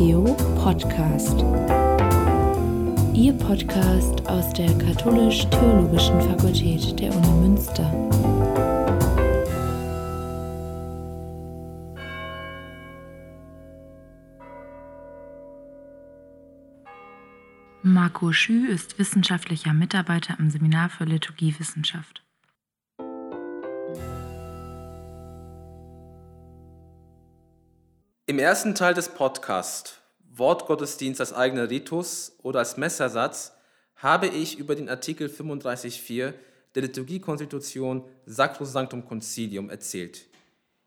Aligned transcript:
Theo 0.00 0.24
Podcast. 0.56 1.40
Ihr 3.12 3.34
Podcast 3.34 4.26
aus 4.26 4.50
der 4.54 4.72
Katholisch-Theologischen 4.78 6.18
Fakultät 6.22 6.98
der 6.98 7.14
Uni 7.14 7.48
Münster. 7.48 7.84
Marco 17.82 18.32
Schü 18.32 18.68
ist 18.68 18.98
wissenschaftlicher 18.98 19.74
Mitarbeiter 19.74 20.40
am 20.40 20.48
Seminar 20.48 20.88
für 20.88 21.04
Liturgiewissenschaft. 21.04 22.22
Im 28.30 28.38
ersten 28.38 28.76
Teil 28.76 28.94
des 28.94 29.08
Podcasts 29.08 29.98
Wortgottesdienst 30.30 31.18
als 31.18 31.32
eigener 31.32 31.68
Ritus 31.68 32.36
oder 32.44 32.60
als 32.60 32.76
Messersatz 32.76 33.56
habe 33.96 34.28
ich 34.28 34.56
über 34.56 34.76
den 34.76 34.88
Artikel 34.88 35.26
35.4 35.26 36.34
der 36.76 36.82
Liturgiekonstitution 36.82 38.04
Sacrosanctum 38.26 39.04
Concilium 39.04 39.68
erzählt. 39.68 40.28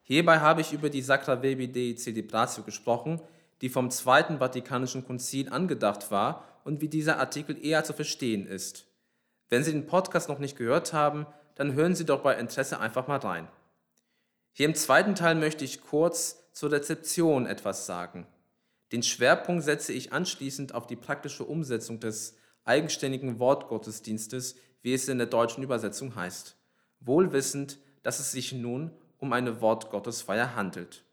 Hierbei 0.03 0.39
habe 0.39 0.61
ich 0.61 0.71
über 0.71 0.89
die 0.89 1.01
Sacra 1.01 1.41
Verbi 1.41 1.69
Dei 1.69 1.97
Celebratio 1.97 2.63
gesprochen, 2.63 3.19
die 3.59 3.67
vom 3.67 3.91
Zweiten 3.91 4.37
Vatikanischen 4.37 5.05
Konzil 5.05 5.49
angedacht 5.49 6.11
war 6.11 6.45
und 6.63 6.79
wie 6.79 6.87
dieser 6.87 7.19
Artikel 7.19 7.57
eher 7.61 7.83
zu 7.83 7.91
verstehen 7.91 8.47
ist. 8.47 8.85
Wenn 9.49 9.65
Sie 9.65 9.73
den 9.73 9.85
Podcast 9.85 10.29
noch 10.29 10.39
nicht 10.39 10.57
gehört 10.57 10.93
haben, 10.93 11.25
dann 11.55 11.73
hören 11.73 11.93
Sie 11.93 12.05
doch 12.05 12.21
bei 12.21 12.37
Interesse 12.37 12.79
einfach 12.79 13.09
mal 13.09 13.19
rein. 13.19 13.49
Hier 14.53 14.65
im 14.65 14.75
zweiten 14.75 15.13
Teil 15.13 15.35
möchte 15.35 15.65
ich 15.65 15.81
kurz 15.81 16.42
zur 16.53 16.71
Rezeption 16.71 17.45
etwas 17.45 17.85
sagen. 17.85 18.25
Den 18.91 19.03
Schwerpunkt 19.03 19.63
setze 19.63 19.91
ich 19.91 20.13
anschließend 20.13 20.73
auf 20.73 20.87
die 20.87 20.95
praktische 20.95 21.43
Umsetzung 21.43 21.99
des 21.99 22.37
eigenständigen 22.63 23.39
Wortgottesdienstes, 23.39 24.55
wie 24.81 24.93
es 24.93 25.09
in 25.09 25.17
der 25.17 25.27
deutschen 25.27 25.63
Übersetzung 25.63 26.15
heißt, 26.15 26.55
wohl 26.99 27.33
wissend, 27.33 27.79
dass 28.03 28.19
es 28.19 28.31
sich 28.31 28.53
nun 28.53 28.91
um 29.17 29.33
eine 29.33 29.61
Wortgottesfeier 29.61 30.55
handelt. 30.55 31.03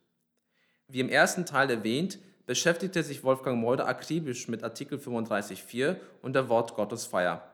Wie 0.88 1.00
im 1.00 1.08
ersten 1.08 1.46
Teil 1.46 1.70
erwähnt, 1.70 2.18
beschäftigte 2.46 3.02
sich 3.02 3.22
Wolfgang 3.22 3.60
Meuder 3.60 3.86
akribisch 3.86 4.48
mit 4.48 4.64
Artikel 4.64 4.98
35.4 4.98 5.96
und 6.20 6.34
der 6.34 6.48
Wortgottesfeier. 6.48 7.48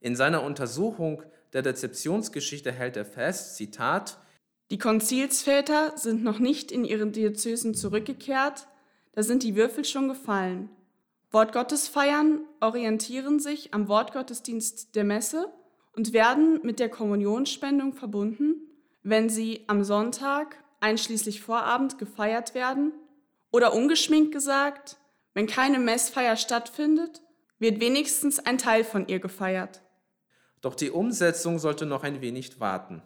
In 0.00 0.16
seiner 0.16 0.42
Untersuchung 0.42 1.22
der 1.52 1.64
Rezeptionsgeschichte 1.64 2.72
hält 2.72 2.96
er 2.96 3.04
fest, 3.04 3.56
Zitat, 3.56 4.18
die 4.70 4.78
Konzilsväter 4.78 5.96
sind 5.96 6.22
noch 6.22 6.38
nicht 6.38 6.70
in 6.70 6.84
ihren 6.84 7.12
Diözesen 7.12 7.74
zurückgekehrt, 7.74 8.68
da 9.12 9.22
sind 9.22 9.42
die 9.42 9.56
Würfel 9.56 9.84
schon 9.84 10.08
gefallen. 10.08 10.70
Wortgottesfeiern 11.32 12.40
orientieren 12.60 13.40
sich 13.40 13.74
am 13.74 13.88
Wortgottesdienst 13.88 14.94
der 14.94 15.04
Messe 15.04 15.52
und 15.94 16.12
werden 16.12 16.60
mit 16.62 16.78
der 16.78 16.88
Kommunionspendung 16.88 17.92
verbunden, 17.92 18.54
wenn 19.02 19.28
sie 19.28 19.64
am 19.66 19.82
Sonntag 19.82 20.56
einschließlich 20.80 21.40
Vorabend 21.40 21.98
gefeiert 21.98 22.54
werden 22.54 22.92
oder 23.50 23.74
ungeschminkt 23.74 24.32
gesagt, 24.32 24.98
wenn 25.34 25.46
keine 25.46 25.78
Messfeier 25.78 26.36
stattfindet, 26.36 27.22
wird 27.58 27.80
wenigstens 27.80 28.38
ein 28.38 28.58
Teil 28.58 28.84
von 28.84 29.06
ihr 29.08 29.20
gefeiert. 29.20 29.82
Doch 30.60 30.74
die 30.74 30.90
Umsetzung 30.90 31.58
sollte 31.58 31.86
noch 31.86 32.02
ein 32.02 32.20
wenig 32.20 32.60
warten. 32.60 33.02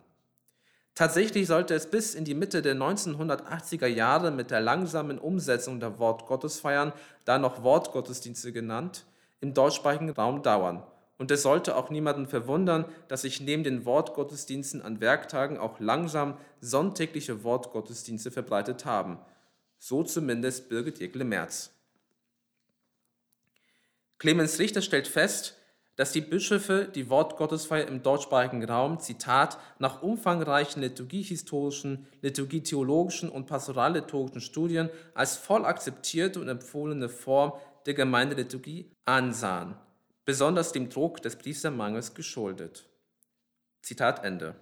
Tatsächlich 0.95 1.49
sollte 1.49 1.75
es 1.75 1.91
bis 1.91 2.15
in 2.15 2.25
die 2.25 2.35
Mitte 2.35 2.63
der 2.63 2.77
1980er 2.77 3.87
Jahre 3.87 4.31
mit 4.31 4.53
der 4.53 4.61
langsamen 4.61 5.19
Umsetzung 5.19 5.81
der 5.81 5.99
Wortgottesfeiern, 5.99 6.93
da 7.25 7.39
noch 7.39 7.65
Wortgottesdienste 7.65 8.53
genannt, 8.53 9.05
im 9.41 9.55
deutschsprachigen 9.55 10.11
Raum 10.11 10.43
dauern. 10.43 10.85
Und 11.19 11.31
es 11.31 11.43
sollte 11.43 11.77
auch 11.77 11.91
niemanden 11.91 12.27
verwundern, 12.27 12.85
dass 13.09 13.23
sich 13.23 13.41
neben 13.41 13.65
den 13.65 13.85
Wortgottesdiensten 13.85 14.83
an 14.83 15.01
Werktagen 15.01 15.59
auch 15.59 15.81
langsam 15.81 16.37
sonntägliche 16.61 17.43
Wortgottesdienste 17.43 18.31
verbreitet 18.31 18.85
haben. 18.85 19.19
So 19.79 20.05
zumindest 20.05 20.69
Birgit 20.69 21.01
Jekle-Merz. 21.01 21.73
Clemens 24.19 24.59
Richter 24.59 24.81
stellt 24.81 25.09
fest, 25.09 25.57
dass 25.97 26.13
die 26.13 26.21
Bischöfe 26.21 26.89
die 26.93 27.09
Wortgottesfeier 27.09 27.87
im 27.87 28.03
deutschsprachigen 28.03 28.65
Raum, 28.65 28.99
Zitat, 28.99 29.59
nach 29.79 30.03
umfangreichen 30.03 30.83
liturgiehistorischen, 30.83 32.07
liturgietheologischen 32.21 33.29
und 33.29 33.47
pastoralliturgischen 33.47 34.41
Studien 34.41 34.91
als 35.15 35.37
voll 35.37 35.65
akzeptierte 35.65 36.41
und 36.41 36.49
empfohlene 36.49 37.09
Form 37.09 37.53
der 37.87 37.95
Gemeindeliturgie 37.95 38.91
ansahen, 39.05 39.77
besonders 40.25 40.73
dem 40.73 40.89
Druck 40.89 41.23
des 41.23 41.37
Priestermangels 41.37 42.15
geschuldet. 42.15 42.87
Zitat 43.83 44.25
Ende. 44.25 44.57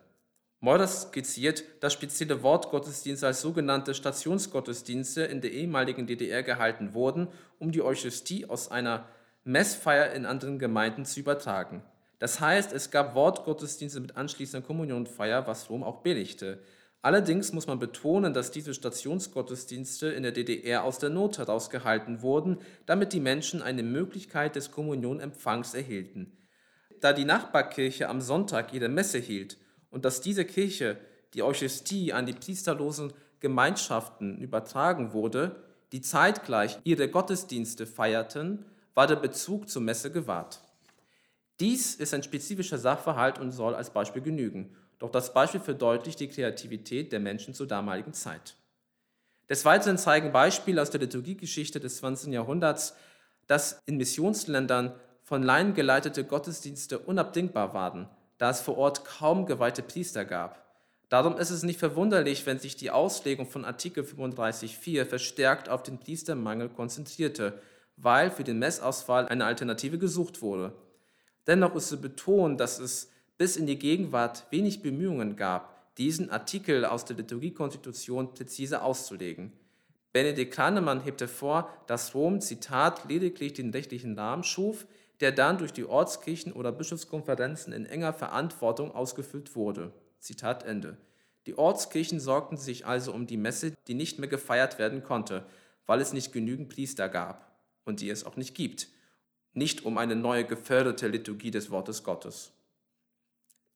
Meurer 0.61 0.87
skizziert, 0.87 1.65
dass 1.81 1.93
spezielle 1.93 2.43
Wortgottesdienste 2.43 3.27
als 3.27 3.41
sogenannte 3.41 3.95
Stationsgottesdienste 3.95 5.23
in 5.23 5.41
der 5.41 5.51
ehemaligen 5.51 6.07
DDR 6.07 6.45
gehalten 6.45 6.95
wurden, 6.95 7.29
um 7.59 7.73
die 7.73 7.83
Eucharistie 7.83 8.49
aus 8.49 8.71
einer 8.71 9.09
Messfeier 9.45 10.13
in 10.13 10.27
anderen 10.27 10.59
Gemeinden 10.59 11.05
zu 11.05 11.21
übertragen. 11.21 11.83
Das 12.19 12.39
heißt, 12.39 12.73
es 12.73 12.93
gab 12.93 13.17
Wortgottesdienste 13.17 14.01
mit 14.01 14.17
anschließender 14.17 14.65
Kommunionfeier, 14.65 15.47
was 15.49 15.69
Rom 15.69 15.83
auch 15.83 16.03
billigte. 16.03 16.61
Allerdings 17.01 17.53
muss 17.53 17.67
man 17.67 17.81
betonen, 17.81 18.33
dass 18.33 18.53
diese 18.53 18.75
Stationsgottesdienste 18.75 20.07
in 20.07 20.23
der 20.23 20.31
DDR 20.31 20.85
aus 20.85 21.01
der 21.01 21.11
Not 21.11 21.39
herausgehalten 21.39 22.23
wurden, 22.23 22.59
damit 22.87 23.13
die 23.13 23.19
Menschen 23.19 23.61
eine 23.61 23.83
Möglichkeit 23.83 24.55
des 24.55 24.71
Kommunionempfangs 24.71 25.75
erhielten. 25.75 26.37
Da 27.01 27.13
die 27.13 27.25
Nachbarkirche 27.25 28.09
am 28.09 28.21
Sonntag 28.21 28.73
ihre 28.73 28.89
Messe 28.89 29.19
hielt 29.19 29.59
und 29.91 30.05
dass 30.05 30.21
diese 30.21 30.45
Kirche 30.45 30.97
die 31.35 31.43
Eucharistie 31.43 32.13
an 32.13 32.27
die 32.27 32.35
priesterlosen 32.35 33.13
Gemeinschaften 33.41 34.39
übertragen 34.39 35.13
wurde, 35.13 35.57
die 35.91 36.03
zeitgleich 36.03 36.79
ihre 36.85 37.09
Gottesdienste 37.09 37.87
feierten, 37.87 38.65
war 38.95 39.07
der 39.07 39.17
Bezug 39.17 39.69
zur 39.69 39.83
Messe 39.83 40.11
gewahrt. 40.11 40.61
Dies 41.61 41.95
ist 41.95 42.15
ein 42.15 42.23
spezifischer 42.23 42.79
Sachverhalt 42.79 43.39
und 43.39 43.53
soll 43.53 43.75
als 43.75 43.91
Beispiel 43.91 44.23
genügen, 44.23 44.75
doch 44.99 45.11
das 45.11 45.35
Beispiel 45.35 45.61
verdeutlicht 45.61 46.21
die 46.21 46.29
Kreativität 46.29 47.13
der 47.13 47.21
Menschen 47.21 47.55
zur 47.55 47.67
damaligen 47.67 48.13
Zeit. 48.13 48.57
Des 49.49 49.65
Weiteren 49.65 49.99
zeigen 49.99 50.33
Beispiele 50.33 50.81
aus 50.81 50.91
der 50.91 51.01
Liturgiegeschichte 51.01 51.81
des 51.81 51.99
20. 51.99 52.33
Jahrhunderts, 52.33 52.95
dass 53.47 53.83
in 53.87 53.97
Missionsländern 53.97 54.95
von 55.23 55.43
Laien 55.43 55.75
geleitete 55.75 56.25
Gottesdienste 56.25 56.99
unabdingbar 56.99 57.75
waren, 57.75 58.09
da 58.39 58.51
es 58.51 58.61
vor 58.61 58.79
Ort 58.79 59.05
kaum 59.05 59.47
geweihte 59.47 59.83
Priester 59.83 60.25
gab. 60.25 60.63
Darum 61.09 61.37
ist 61.37 61.51
es 61.51 61.63
nicht 61.63 61.79
verwunderlich, 61.79 62.47
wenn 62.47 62.59
sich 62.59 62.77
die 62.77 62.91
Auslegung 62.91 63.47
von 63.47 63.65
Artikel 63.65 64.05
35.4 64.05 65.05
verstärkt 65.05 65.69
auf 65.69 65.83
den 65.83 65.99
Priestermangel 65.99 66.71
konzentrierte, 66.71 67.61
weil 68.03 68.33
für 68.33 68.45
den 68.45 68.59
Messausfall 68.59 69.29
eine 69.29 69.45
Alternative 69.45 69.97
gesucht 69.97 70.43
wurde. 70.43 70.73
Dennoch 71.47 71.75
ist 71.77 71.89
zu 71.89 72.01
betonen, 72.01 72.59
dass 72.59 72.79
es 72.81 73.11
bis 73.39 73.57
in 73.57 73.67
die 73.67 73.79
Gegenwart 73.79 74.45
wenig 74.51 74.83
Bemühungen 74.83 75.37
gab, 75.37 75.97
diesen 75.99 76.31
Artikel 76.31 76.85
aus 76.85 77.05
der 77.05 77.17
Liturgiekonstitution 77.17 78.35
präzise 78.35 78.83
auszulegen. 78.83 79.53
Benedikt 80.13 80.55
Kahnemann 80.55 81.03
hebt 81.03 81.21
hervor, 81.21 81.71
dass 81.87 82.15
Rom, 82.15 82.41
Zitat, 82.41 83.09
lediglich 83.09 83.55
den 83.55 83.71
rechtlichen 83.71 84.19
Rahmen 84.19 84.43
schuf, 84.43 84.87
der 85.21 85.31
dann 85.33 85.59
durch 85.59 85.73
die 85.73 85.85
Ortskirchen 85.85 86.53
oder 86.53 86.73
Bischofskonferenzen 86.73 87.73
in 87.73 87.87
enger 87.87 88.13
Verantwortung 88.13 88.93
ausgefüllt 88.93 89.55
wurde. 89.55 89.93
Zitat 90.19 90.65
Ende. 90.65 90.97
Die 91.47 91.57
Ortskirchen 91.57 92.21
sorgten 92.21 92.57
sich 92.57 92.85
also 92.85 93.13
um 93.13 93.27
die 93.27 93.37
Messe, 93.37 93.73
die 93.87 93.95
nicht 93.95 94.19
mehr 94.19 94.29
gefeiert 94.29 94.79
werden 94.79 95.03
konnte, 95.03 95.45
weil 95.87 96.01
es 96.01 96.13
nicht 96.13 96.33
genügend 96.33 96.69
Priester 96.69 97.09
gab 97.09 97.52
und 97.85 98.01
die 98.01 98.11
es 98.11 98.25
auch 98.25 98.37
nicht 98.37 98.55
gibt, 98.55 98.89
nicht 99.53 99.85
um 99.85 99.99
eine 99.99 100.17
neue 100.17 100.45
geförderte 100.45 101.09
Liturgie 101.09 101.51
des 101.51 101.71
Wortes 101.71 102.05
Gottes. 102.05 102.53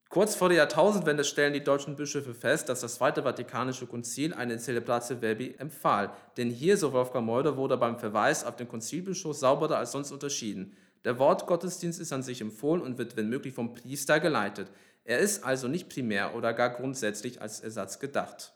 Kurz 0.09 0.37
vor 0.37 0.49
der 0.49 0.59
Jahrtausendwende 0.59 1.25
stellen 1.25 1.53
die 1.53 1.65
deutschen 1.65 1.97
Bischöfe 1.97 2.33
fest, 2.33 2.69
dass 2.69 2.81
das 2.81 2.95
Zweite 2.95 3.25
Vatikanische 3.25 3.87
Konzil 3.87 4.33
eine 4.35 4.57
Celebratio 4.59 5.19
Verbi 5.19 5.57
empfahl, 5.59 6.13
denn 6.37 6.49
hier, 6.49 6.77
so 6.77 6.93
Wolfgang 6.93 7.27
Meuder, 7.27 7.57
wurde 7.57 7.77
beim 7.77 7.99
Verweis 7.99 8.45
auf 8.45 8.57
den 8.57 8.69
Konzilbischof 8.69 9.37
sauberer 9.37 9.79
als 9.79 9.93
sonst 9.93 10.13
unterschieden. 10.13 10.77
Der 11.05 11.19
Wortgottesdienst 11.19 12.01
ist 12.01 12.13
an 12.13 12.23
sich 12.23 12.41
empfohlen 12.41 12.83
und 12.83 12.99
wird, 12.99 13.17
wenn 13.17 13.29
möglich, 13.29 13.53
vom 13.53 13.75
Priester 13.75 14.21
geleitet. 14.21 14.71
Er 15.05 15.19
ist 15.19 15.45
also 15.45 15.69
nicht 15.69 15.89
primär 15.89 16.35
oder 16.35 16.53
gar 16.53 16.71
grundsätzlich 16.71 17.43
als 17.43 17.61
Ersatz 17.61 17.99
gedacht. 17.99 18.56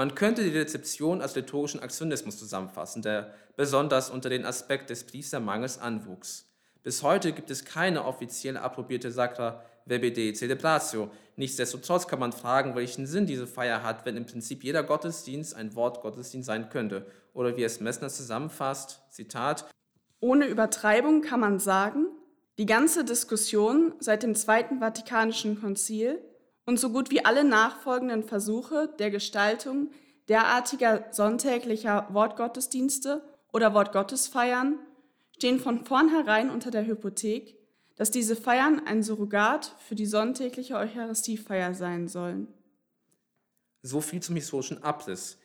Man 0.00 0.14
könnte 0.14 0.42
die 0.42 0.56
Rezeption 0.56 1.20
als 1.20 1.34
liturgischen 1.34 1.80
Aktionismus 1.80 2.38
zusammenfassen, 2.38 3.02
der 3.02 3.34
besonders 3.54 4.08
unter 4.08 4.30
den 4.30 4.46
Aspekt 4.46 4.88
des 4.88 5.04
Priestermangels 5.04 5.78
anwuchs. 5.78 6.46
Bis 6.82 7.02
heute 7.02 7.32
gibt 7.32 7.50
es 7.50 7.66
keine 7.66 8.06
offiziell 8.06 8.56
approbierte 8.56 9.12
Sacra 9.12 9.62
Verbede 9.86 10.32
Celebratio. 10.32 11.10
Nichtsdestotrotz 11.36 12.08
kann 12.08 12.18
man 12.18 12.32
fragen, 12.32 12.74
welchen 12.76 13.06
Sinn 13.06 13.26
diese 13.26 13.46
Feier 13.46 13.82
hat, 13.82 14.06
wenn 14.06 14.16
im 14.16 14.24
Prinzip 14.24 14.64
jeder 14.64 14.82
Gottesdienst 14.84 15.54
ein 15.54 15.74
Wort 15.74 16.00
Gottesdienst 16.00 16.46
sein 16.46 16.70
könnte. 16.70 17.04
Oder 17.34 17.58
wie 17.58 17.64
es 17.64 17.80
Messner 17.80 18.08
zusammenfasst, 18.08 19.02
Zitat, 19.10 19.66
Ohne 20.18 20.46
Übertreibung 20.46 21.20
kann 21.20 21.40
man 21.40 21.58
sagen, 21.58 22.06
die 22.56 22.64
ganze 22.64 23.04
Diskussion 23.04 23.92
seit 24.00 24.22
dem 24.22 24.34
Zweiten 24.34 24.78
Vatikanischen 24.78 25.60
Konzil 25.60 26.24
und 26.66 26.78
so 26.78 26.90
gut 26.90 27.10
wie 27.10 27.24
alle 27.24 27.44
nachfolgenden 27.44 28.22
Versuche 28.22 28.88
der 28.98 29.10
Gestaltung 29.10 29.90
derartiger 30.28 31.06
sonntäglicher 31.10 32.06
Wortgottesdienste 32.10 33.22
oder 33.52 33.74
Wortgottesfeiern 33.74 34.78
stehen 35.34 35.58
von 35.58 35.84
vornherein 35.84 36.50
unter 36.50 36.70
der 36.70 36.86
Hypothek, 36.86 37.56
dass 37.96 38.10
diese 38.10 38.36
Feiern 38.36 38.80
ein 38.86 39.02
Surrogat 39.02 39.74
für 39.86 39.94
die 39.94 40.06
sonntägliche 40.06 40.76
Eucharistiefeier 40.76 41.74
sein 41.74 42.08
sollen. 42.08 42.48
So 43.82 44.00
viel 44.00 44.20
zum 44.20 44.36
historischen 44.36 44.82
Abriss. 44.82 45.38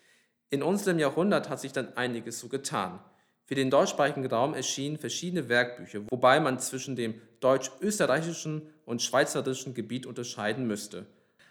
In 0.50 0.62
unserem 0.62 1.00
Jahrhundert 1.00 1.50
hat 1.50 1.60
sich 1.60 1.72
dann 1.72 1.96
einiges 1.98 2.40
so 2.40 2.48
getan. 2.48 3.00
Für 3.48 3.56
den 3.56 3.70
deutschsprachigen 3.70 4.26
Raum 4.26 4.56
erschienen 4.56 4.98
verschiedene 4.98 5.50
Werkbücher, 5.50 6.02
wobei 6.10 6.40
man 6.40 6.58
zwischen 6.60 6.96
dem 6.96 7.22
deutsch-österreichischen 7.42 8.64
und 8.86 9.04
schweizerischen 9.04 9.76
Gebiet 9.76 10.08
unterscheiden 10.08 10.66
müsste. 10.66 11.06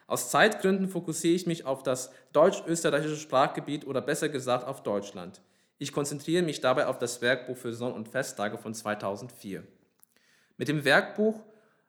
Aus 0.08 0.28
Zeitgründen 0.30 0.88
fokussiere 0.88 1.34
ich 1.34 1.46
mich 1.46 1.64
auf 1.64 1.84
das 1.84 2.10
deutsch-österreichische 2.32 3.16
Sprachgebiet 3.16 3.86
oder 3.86 4.00
besser 4.02 4.28
gesagt 4.28 4.66
auf 4.66 4.82
Deutschland. 4.82 5.40
Ich 5.78 5.92
konzentriere 5.92 6.42
mich 6.42 6.60
dabei 6.60 6.86
auf 6.88 6.98
das 6.98 7.22
Werkbuch 7.22 7.56
für 7.56 7.72
Sonn- 7.72 7.92
und 7.92 8.08
Festtage 8.08 8.58
von 8.58 8.74
2004. 8.74 9.62
Mit 10.56 10.68
dem 10.68 10.84
Werkbuch, 10.84 11.40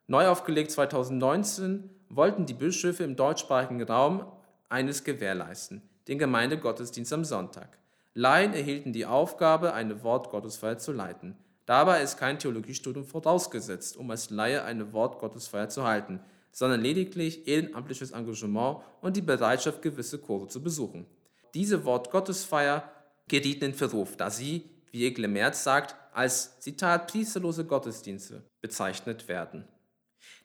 neu 0.06 0.28
aufgelegt 0.28 0.70
2019, 0.72 1.90
wollten 2.10 2.46
die 2.46 2.54
Bischöfe 2.54 3.04
im 3.04 3.16
deutschsprachigen 3.16 3.82
Raum 3.82 4.32
eines 4.70 5.04
gewährleisten, 5.04 5.82
den 6.08 6.20
Gemeindegottesdienst 6.20 7.12
am 7.12 7.26
Sonntag. 7.26 7.80
Laien 8.18 8.54
erhielten 8.54 8.94
die 8.94 9.06
Aufgabe, 9.06 9.74
eine 9.74 10.02
Wortgottesfeier 10.02 10.78
zu 10.78 10.94
leiten. 10.94 11.36
Dabei 11.66 12.02
ist 12.02 12.18
kein 12.18 12.40
Theologiestudium 12.40 13.06
vorausgesetzt, 13.06 13.98
um 13.98 14.10
als 14.10 14.30
Laie 14.30 14.64
eine 14.64 14.94
Wortgottesfeier 14.94 15.68
zu 15.68 15.84
halten, 15.84 16.22
sondern 16.50 16.80
lediglich 16.80 17.46
ehrenamtliches 17.46 18.12
Engagement 18.12 18.78
und 19.02 19.18
die 19.18 19.22
Bereitschaft, 19.22 19.82
gewisse 19.82 20.18
Kurse 20.18 20.48
zu 20.48 20.64
besuchen. 20.64 21.06
Diese 21.54 21.84
Wortgottesfeier 21.84 22.90
gerieten 23.28 23.66
in 23.66 23.74
Verruf, 23.74 24.16
da 24.16 24.30
sie, 24.30 24.70
wie 24.92 25.06
Egle 25.06 25.28
Merz 25.28 25.66
sagt, 25.66 25.98
als 26.14 26.58
Zitat 26.62 27.12
priesterlose 27.12 27.66
Gottesdienste 27.66 28.44
bezeichnet 28.62 29.28
werden. 29.28 29.68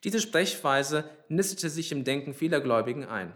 Diese 0.02 0.20
Sprechweise 0.20 1.04
nistete 1.28 1.70
sich 1.70 1.92
im 1.92 2.02
Denken 2.02 2.34
vieler 2.34 2.60
Gläubigen 2.60 3.04
ein. 3.04 3.32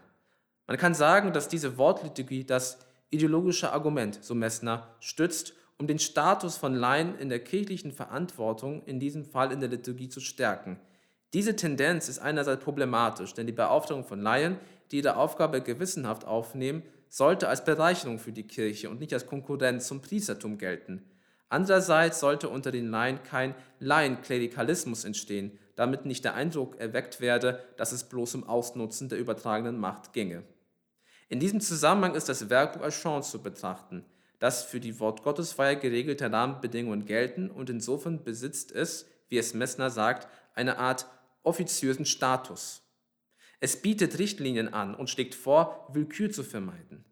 Man 0.66 0.76
kann 0.76 0.94
sagen, 0.94 1.32
dass 1.32 1.46
diese 1.46 1.78
Wortliturgie 1.78 2.42
das 2.42 2.78
ideologische 3.10 3.72
Argument, 3.72 4.18
so 4.22 4.34
Messner, 4.34 4.94
stützt, 5.00 5.54
um 5.78 5.86
den 5.86 5.98
Status 5.98 6.56
von 6.56 6.74
Laien 6.74 7.18
in 7.18 7.28
der 7.28 7.40
kirchlichen 7.40 7.92
Verantwortung, 7.92 8.82
in 8.84 9.00
diesem 9.00 9.24
Fall 9.24 9.52
in 9.52 9.60
der 9.60 9.68
Liturgie, 9.68 10.08
zu 10.08 10.20
stärken. 10.20 10.78
Diese 11.32 11.56
Tendenz 11.56 12.08
ist 12.08 12.20
einerseits 12.20 12.62
problematisch, 12.62 13.34
denn 13.34 13.46
die 13.46 13.52
Beauftragung 13.52 14.04
von 14.04 14.20
Laien, 14.20 14.58
die 14.90 14.98
ihre 14.98 15.16
Aufgabe 15.16 15.60
gewissenhaft 15.60 16.24
aufnehmen, 16.26 16.82
sollte 17.08 17.48
als 17.48 17.64
Bereicherung 17.64 18.18
für 18.18 18.32
die 18.32 18.46
Kirche 18.46 18.88
und 18.88 19.00
nicht 19.00 19.12
als 19.12 19.26
Konkurrenz 19.26 19.88
zum 19.88 20.00
Priestertum 20.00 20.58
gelten. 20.58 21.02
Andererseits 21.48 22.20
sollte 22.20 22.48
unter 22.48 22.70
den 22.70 22.88
Laien 22.88 23.22
kein 23.22 23.54
Laienklerikalismus 23.78 25.04
entstehen, 25.04 25.58
damit 25.76 26.06
nicht 26.06 26.24
der 26.24 26.34
Eindruck 26.34 26.78
erweckt 26.80 27.20
werde, 27.20 27.64
dass 27.76 27.92
es 27.92 28.04
bloß 28.04 28.36
um 28.36 28.44
Ausnutzen 28.44 29.08
der 29.08 29.18
übertragenen 29.18 29.78
Macht 29.78 30.12
ginge. 30.12 30.44
In 31.28 31.40
diesem 31.40 31.60
Zusammenhang 31.60 32.14
ist 32.14 32.28
das 32.28 32.50
Werkbuch 32.50 32.82
als 32.82 33.00
Chance 33.00 33.30
zu 33.30 33.42
betrachten, 33.42 34.04
dass 34.38 34.64
für 34.64 34.80
die 34.80 35.00
Wortgottesfeier 35.00 35.76
geregelte 35.76 36.30
Rahmenbedingungen 36.30 37.06
gelten 37.06 37.50
und 37.50 37.70
insofern 37.70 38.22
besitzt 38.24 38.72
es, 38.72 39.06
wie 39.28 39.38
es 39.38 39.54
Messner 39.54 39.90
sagt, 39.90 40.28
eine 40.54 40.78
Art 40.78 41.06
offiziösen 41.42 42.06
Status. 42.06 42.82
Es 43.60 43.80
bietet 43.80 44.18
Richtlinien 44.18 44.72
an 44.72 44.94
und 44.94 45.08
schlägt 45.08 45.34
vor, 45.34 45.88
Willkür 45.92 46.30
zu 46.30 46.42
vermeiden. 46.42 47.04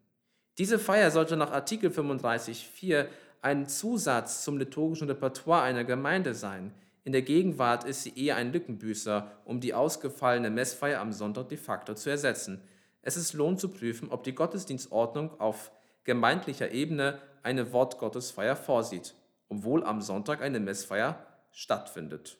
Diese 0.58 0.78
Feier 0.78 1.10
sollte 1.10 1.36
nach 1.36 1.50
Artikel 1.50 1.90
35.4 1.90 3.06
ein 3.40 3.66
Zusatz 3.66 4.44
zum 4.44 4.58
liturgischen 4.58 5.08
Repertoire 5.08 5.62
einer 5.62 5.84
Gemeinde 5.84 6.34
sein. 6.34 6.74
In 7.04 7.12
der 7.12 7.22
Gegenwart 7.22 7.84
ist 7.84 8.02
sie 8.02 8.16
eher 8.16 8.36
ein 8.36 8.52
Lückenbüßer, 8.52 9.30
um 9.44 9.60
die 9.60 9.74
ausgefallene 9.74 10.50
Messfeier 10.50 11.00
am 11.00 11.12
Sonntag 11.12 11.48
de 11.48 11.58
facto 11.58 11.94
zu 11.94 12.10
ersetzen. 12.10 12.60
Es 13.02 13.16
ist 13.16 13.32
lohnt 13.32 13.60
zu 13.60 13.68
prüfen, 13.68 14.10
ob 14.10 14.22
die 14.22 14.34
Gottesdienstordnung 14.34 15.38
auf 15.40 15.72
gemeindlicher 16.04 16.70
Ebene 16.70 17.20
eine 17.42 17.72
Wortgottesfeier 17.72 18.56
vorsieht, 18.56 19.14
obwohl 19.48 19.84
am 19.84 20.00
Sonntag 20.00 20.40
eine 20.40 20.60
Messfeier 20.60 21.26
stattfindet. 21.50 22.38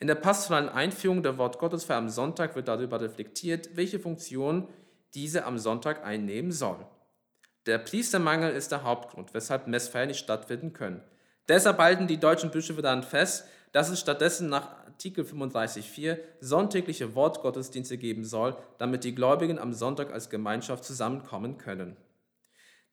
In 0.00 0.06
der 0.06 0.14
pastoralen 0.14 0.68
Einführung 0.68 1.24
der 1.24 1.38
Wortgottesfeier 1.38 1.98
am 1.98 2.08
Sonntag 2.08 2.54
wird 2.54 2.68
darüber 2.68 3.00
reflektiert, 3.00 3.70
welche 3.76 3.98
Funktion 3.98 4.68
diese 5.14 5.44
am 5.44 5.58
Sonntag 5.58 6.04
einnehmen 6.04 6.52
soll. 6.52 6.86
Der 7.66 7.78
Priestermangel 7.78 8.52
ist 8.52 8.70
der 8.70 8.84
Hauptgrund, 8.84 9.34
weshalb 9.34 9.66
Messfeiern 9.66 10.08
nicht 10.08 10.20
stattfinden 10.20 10.72
können. 10.72 11.02
Deshalb 11.48 11.78
halten 11.78 12.06
die 12.06 12.20
deutschen 12.20 12.50
Bischöfe 12.50 12.82
dann 12.82 13.02
fest, 13.02 13.48
dass 13.78 13.90
es 13.90 14.00
stattdessen 14.00 14.48
nach 14.48 14.86
Artikel 14.86 15.24
35.4 15.24 16.18
sonntägliche 16.40 17.14
Wortgottesdienste 17.14 17.96
geben 17.96 18.24
soll, 18.24 18.56
damit 18.76 19.04
die 19.04 19.14
Gläubigen 19.14 19.60
am 19.60 19.72
Sonntag 19.72 20.12
als 20.12 20.30
Gemeinschaft 20.30 20.84
zusammenkommen 20.84 21.58
können. 21.58 21.96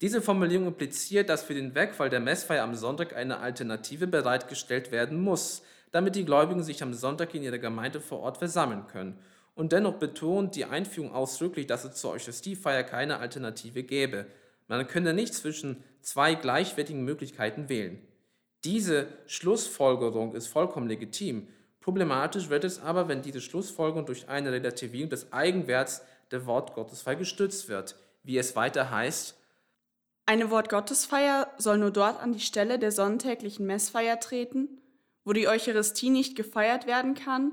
Diese 0.01 0.21
Formulierung 0.21 0.67
impliziert, 0.67 1.29
dass 1.29 1.41
für 1.41 1.55
den 1.55 1.73
Wegfall 1.73 2.11
der 2.11 2.19
Messfeier 2.19 2.63
am 2.63 2.75
Sonntag 2.75 3.15
eine 3.15 3.39
Alternative 3.39 4.05
bereitgestellt 4.05 4.91
werden 4.91 5.19
muss, 5.19 5.63
damit 5.91 6.15
die 6.15 6.23
Gläubigen 6.23 6.61
sich 6.61 6.83
am 6.83 6.93
Sonntag 6.93 7.33
in 7.33 7.41
ihrer 7.41 7.57
Gemeinde 7.57 7.99
vor 7.99 8.19
Ort 8.19 8.37
versammeln 8.37 8.85
können. 8.85 9.17
Und 9.55 9.71
dennoch 9.71 9.95
betont 9.95 10.55
die 10.55 10.65
Einführung 10.65 11.15
ausdrücklich, 11.15 11.65
dass 11.65 11.83
es 11.83 11.95
zur 11.95 12.11
Eucharistiefeier 12.11 12.83
keine 12.83 13.17
Alternative 13.17 13.81
gäbe. 13.81 14.27
Man 14.67 14.85
könne 14.85 15.15
nicht 15.15 15.33
zwischen 15.33 15.83
zwei 16.01 16.35
gleichwertigen 16.35 17.03
Möglichkeiten 17.03 17.69
wählen. 17.69 18.07
Diese 18.65 19.07
Schlussfolgerung 19.27 20.33
ist 20.33 20.47
vollkommen 20.47 20.87
legitim. 20.87 21.47
Problematisch 21.81 22.49
wird 22.49 22.63
es 22.63 22.81
aber, 22.81 23.07
wenn 23.07 23.21
diese 23.21 23.39
Schlussfolgerung 23.39 24.07
durch 24.07 24.27
eine 24.27 24.51
Relativierung 24.51 25.09
des 25.11 25.31
Eigenwerts 25.31 26.01
der 26.31 26.47
Wortgottesfeier 26.47 27.15
gestützt 27.15 27.69
wird, 27.69 27.95
wie 28.23 28.39
es 28.39 28.55
weiter 28.55 28.89
heißt. 28.89 29.39
Eine 30.25 30.49
Wortgottesfeier 30.49 31.51
soll 31.59 31.77
nur 31.77 31.91
dort 31.91 32.19
an 32.19 32.33
die 32.33 32.39
Stelle 32.39 32.79
der 32.79 32.91
sonntäglichen 32.91 33.67
Messfeier 33.67 34.19
treten, 34.19 34.81
wo 35.23 35.33
die 35.33 35.47
Eucharistie 35.47 36.09
nicht 36.09 36.35
gefeiert 36.35 36.87
werden 36.87 37.13
kann 37.13 37.51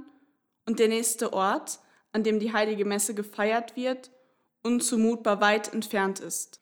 und 0.65 0.79
der 0.79 0.89
nächste 0.89 1.35
Ort, 1.35 1.81
an 2.13 2.25
dem 2.25 2.41
die 2.41 2.55
heilige 2.55 2.87
Messe 2.87 3.15
gefeiert 3.15 3.77
wird, 3.77 4.11
unzumutbar 4.63 5.43
weit 5.43 5.75
entfernt 5.75 6.21
ist. 6.21 6.61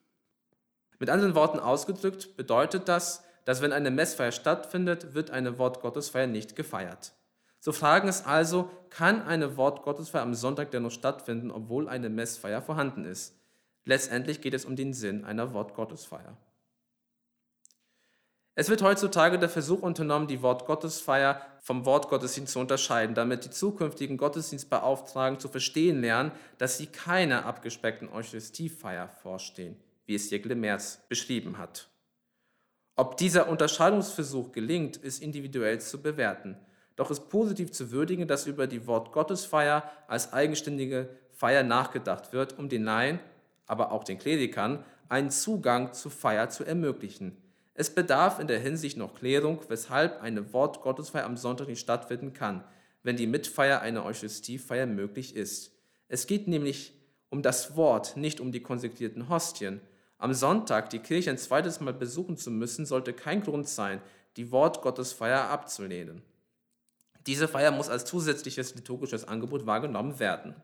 Mit 0.98 1.08
anderen 1.08 1.36
Worten 1.36 1.60
ausgedrückt 1.60 2.36
bedeutet 2.36 2.88
das, 2.88 3.22
dass 3.44 3.62
wenn 3.62 3.72
eine 3.72 3.90
Messfeier 3.90 4.32
stattfindet, 4.32 5.14
wird 5.14 5.30
eine 5.30 5.58
Wortgottesfeier 5.58 6.26
nicht 6.26 6.56
gefeiert. 6.56 7.12
So 7.58 7.72
fragen 7.72 8.08
es 8.08 8.24
also, 8.24 8.70
kann 8.88 9.22
eine 9.22 9.56
Wortgottesfeier 9.56 10.22
am 10.22 10.34
Sonntag 10.34 10.70
dennoch 10.70 10.90
stattfinden, 10.90 11.50
obwohl 11.50 11.88
eine 11.88 12.08
Messfeier 12.08 12.62
vorhanden 12.62 13.04
ist? 13.04 13.34
Letztendlich 13.84 14.40
geht 14.40 14.54
es 14.54 14.64
um 14.64 14.76
den 14.76 14.94
Sinn 14.94 15.24
einer 15.24 15.52
Wortgottesfeier. 15.52 16.36
Es 18.54 18.68
wird 18.68 18.82
heutzutage 18.82 19.38
der 19.38 19.48
Versuch 19.48 19.80
unternommen, 19.80 20.26
die 20.26 20.42
Wortgottesfeier 20.42 21.40
vom 21.60 21.86
Wortgottesdienst 21.86 22.52
zu 22.52 22.58
unterscheiden, 22.58 23.14
damit 23.14 23.44
die 23.44 23.50
zukünftigen 23.50 24.16
Gottesdienstbeauftragten 24.16 25.40
zu 25.40 25.48
verstehen 25.48 26.00
lernen, 26.00 26.32
dass 26.58 26.76
sie 26.76 26.86
keiner 26.86 27.46
abgespeckten 27.46 28.08
Eucharistiefeier 28.08 29.08
vorstehen, 29.08 29.76
wie 30.06 30.14
es 30.14 30.30
Jegle 30.30 30.56
Merz 30.56 31.00
beschrieben 31.08 31.58
hat. 31.58 31.88
Ob 33.00 33.16
dieser 33.16 33.48
Unterscheidungsversuch 33.48 34.52
gelingt, 34.52 34.98
ist 34.98 35.22
individuell 35.22 35.80
zu 35.80 36.02
bewerten. 36.02 36.58
Doch 36.96 37.10
ist 37.10 37.30
positiv 37.30 37.72
zu 37.72 37.92
würdigen, 37.92 38.28
dass 38.28 38.46
über 38.46 38.66
die 38.66 38.86
Wortgottesfeier 38.86 39.90
als 40.06 40.34
eigenständige 40.34 41.08
Feier 41.32 41.62
nachgedacht 41.62 42.34
wird, 42.34 42.58
um 42.58 42.68
den 42.68 42.84
Laien, 42.84 43.18
aber 43.66 43.92
auch 43.92 44.04
den 44.04 44.18
Klerikern, 44.18 44.84
einen 45.08 45.30
Zugang 45.30 45.94
zur 45.94 46.10
Feier 46.10 46.50
zu 46.50 46.62
ermöglichen. 46.62 47.38
Es 47.72 47.88
bedarf 47.88 48.38
in 48.38 48.48
der 48.48 48.60
Hinsicht 48.60 48.98
noch 48.98 49.14
Klärung, 49.14 49.60
weshalb 49.68 50.20
eine 50.20 50.52
Wortgottesfeier 50.52 51.24
am 51.24 51.38
Sonntag 51.38 51.68
nicht 51.68 51.80
stattfinden 51.80 52.34
kann, 52.34 52.64
wenn 53.02 53.16
die 53.16 53.26
Mitfeier 53.26 53.80
einer 53.80 54.04
Eucharistiefeier 54.04 54.84
möglich 54.84 55.34
ist. 55.34 55.72
Es 56.08 56.26
geht 56.26 56.48
nämlich 56.48 56.92
um 57.30 57.40
das 57.40 57.76
Wort, 57.76 58.18
nicht 58.18 58.40
um 58.40 58.52
die 58.52 58.60
konsekrierten 58.60 59.30
Hostien. 59.30 59.80
Am 60.20 60.34
Sonntag 60.34 60.90
die 60.90 60.98
Kirche 60.98 61.30
ein 61.30 61.38
zweites 61.38 61.80
Mal 61.80 61.94
besuchen 61.94 62.36
zu 62.36 62.50
müssen, 62.50 62.84
sollte 62.84 63.14
kein 63.14 63.40
Grund 63.42 63.66
sein, 63.68 64.02
die 64.36 64.52
Wortgottesfeier 64.52 65.48
abzulehnen. 65.48 66.22
Diese 67.26 67.48
Feier 67.48 67.70
muss 67.70 67.88
als 67.88 68.04
zusätzliches 68.04 68.74
liturgisches 68.74 69.26
Angebot 69.26 69.64
wahrgenommen 69.64 70.18
werden. 70.18 70.54